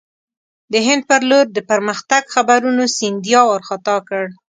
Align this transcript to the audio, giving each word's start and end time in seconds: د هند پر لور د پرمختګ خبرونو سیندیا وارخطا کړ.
د 0.73 0.73
هند 0.87 1.01
پر 1.09 1.21
لور 1.29 1.45
د 1.53 1.59
پرمختګ 1.71 2.23
خبرونو 2.35 2.83
سیندیا 2.97 3.41
وارخطا 3.45 3.97
کړ. 4.07 4.23